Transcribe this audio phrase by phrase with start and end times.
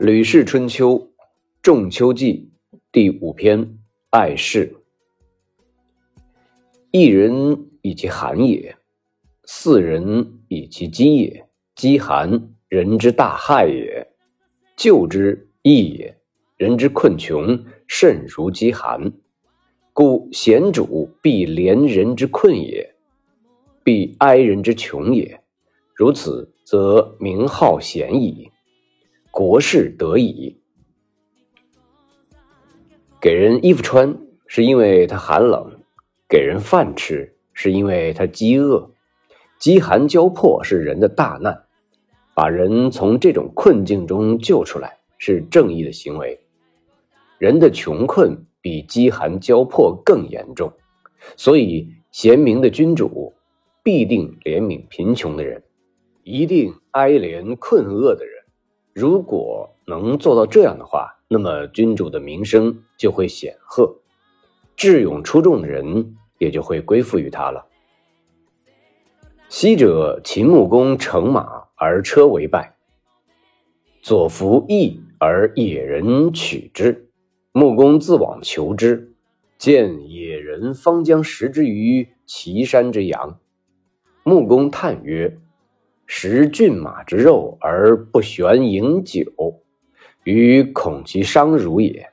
[0.04, 0.96] 《吕氏春秋·
[1.60, 2.52] 仲秋纪》
[2.92, 3.78] 第五篇：
[4.10, 4.72] 爱事。
[6.92, 8.76] 一人以其寒也，
[9.46, 11.44] 四人以其饥也。
[11.74, 14.06] 饥寒，人之大害也；
[14.76, 16.16] 救之易也。
[16.56, 19.12] 人之困穷，甚如饥寒。
[19.92, 22.94] 故贤主必怜人之困也，
[23.82, 25.42] 必哀人之穷也。
[25.92, 28.48] 如此，则名号显矣。
[29.38, 30.58] 国事得矣。
[33.20, 35.78] 给人衣服穿，是因为他寒冷；
[36.28, 38.90] 给人饭吃，是因为他饥饿。
[39.56, 41.66] 饥寒交迫是人的大难，
[42.34, 46.40] 把人从这种困境中救出来，是正义的行为。
[47.38, 50.72] 人的穷困比饥寒交迫更严重，
[51.36, 53.32] 所以贤明的君主
[53.84, 55.62] 必定怜悯贫穷的人，
[56.24, 58.37] 一定哀怜困饿的人。
[58.98, 64.00] 如果能做到这样的话，那么君主的名声就会显赫，
[64.74, 67.64] 智勇出众的人也就会归附于他了。
[69.48, 72.74] 昔者秦穆公乘马而车为败，
[74.02, 77.08] 左扶翼而野人取之，
[77.52, 79.14] 穆公自往求之，
[79.58, 83.38] 见野人方将食之于岐山之阳，
[84.24, 85.38] 穆公叹曰。
[86.10, 89.62] 食骏马之肉而不悬饮酒，
[90.24, 92.08] 于恐其伤辱也。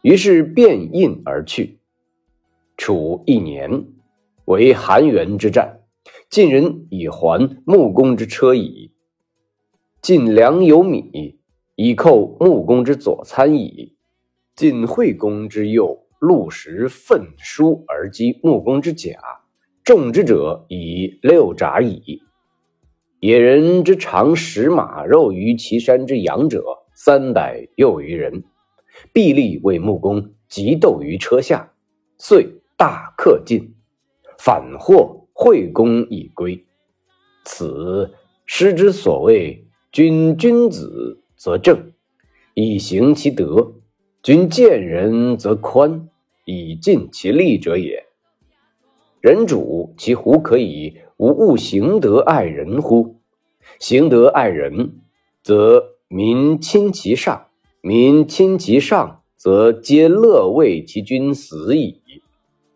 [0.00, 1.80] 于是便印而去。
[2.76, 3.86] 处一年，
[4.44, 5.80] 为韩元之战，
[6.30, 8.92] 晋人以还穆公之车矣。
[10.00, 11.40] 晋粮有米，
[11.74, 13.96] 以扣穆公之左参矣。
[14.54, 19.18] 晋惠公之右陆石奋书而击穆公之甲，
[19.82, 22.22] 众之者以六札矣。
[23.24, 28.44] 野人之常食马肉于岐山之阳者三百又余人，
[29.14, 31.72] 必力为穆公急斗于车下，
[32.18, 32.46] 遂
[32.76, 33.72] 大克尽，
[34.36, 36.66] 反获惠公以归。
[37.46, 38.12] 此
[38.44, 41.92] 师之所谓君君子则正，
[42.52, 43.80] 以行其德；
[44.22, 46.10] 君见人则宽，
[46.44, 48.04] 以尽其力者也。
[49.22, 53.13] 人主其胡可以无物行德爱人乎？
[53.78, 55.00] 行德爱人，
[55.42, 57.48] 则民亲其上；
[57.80, 62.00] 民亲其上，则皆乐为其君死矣。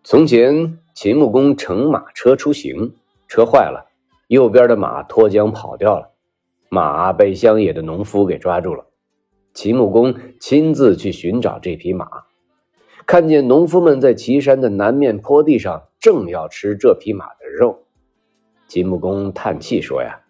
[0.02, 2.94] 从前秦穆公乘马车出行，
[3.26, 3.90] 车坏了，
[4.28, 6.10] 右边的马脱缰跑掉了，
[6.68, 8.86] 马被乡野的农夫给抓住了。
[9.54, 12.08] 秦穆公亲自去寻找这匹马，
[13.06, 17.84] 看见农夫们在岐山的南面坡地上正要吃这匹马的肉，
[18.66, 20.20] 秦穆公叹气说：“呀。”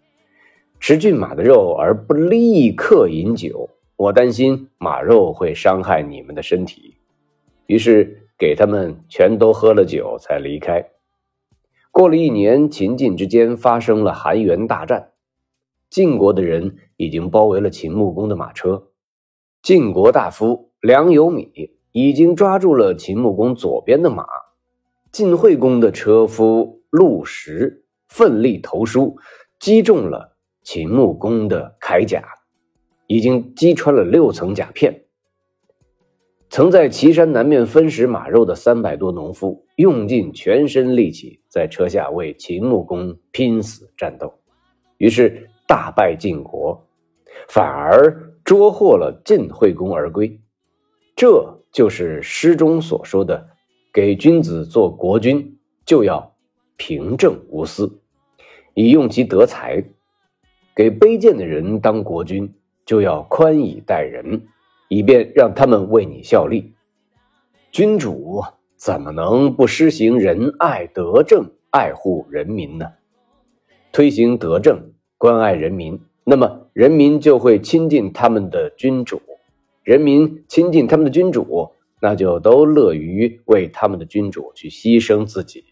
[0.79, 6.95] 吃骏马的肉而不立刻饮酒，我担心马肉会伤害你们的身体，
[7.67, 10.89] 于是给他们全都喝了酒才离开。
[11.91, 15.11] 过了一年，秦晋之间发生了韩元大战，
[15.89, 18.87] 晋国的人已经包围了秦穆公的马车，
[19.61, 24.25] 晋国大夫梁有米已经抓住了秦穆公左边的马，
[25.11, 29.17] 晋惠公的车夫陆石奋力投书，
[29.59, 30.28] 击中了。
[30.71, 32.23] 秦穆公的铠甲
[33.07, 35.05] 已经击穿了六层甲片。
[36.47, 44.31] 曾在岐山南面分食马肉的三百多农夫，用尽全身力气在车下为秦穆公拼死战斗，
[44.99, 46.87] 于是大败晋国，
[47.47, 50.39] 反而捉获了晋惠公而归。
[51.15, 53.43] 这就是诗中所说的
[53.91, 56.35] ：“给君子做国君，就要
[56.77, 57.99] 平正无私，
[58.75, 59.83] 以用其德才。”
[60.79, 62.53] 给卑贱的人当国君，
[62.85, 64.43] 就要宽以待人，
[64.87, 66.71] 以便让他们为你效力。
[67.69, 68.41] 君主
[68.77, 72.85] 怎么能不施行仁爱德政，爱护人民呢？
[73.91, 79.21] 推行德政，关爱人民，那么人民就会亲近他们的君主。
[79.83, 81.71] 人民亲近他们的君主，
[82.01, 85.65] 那就都乐于为他们的君主去牺牲自己。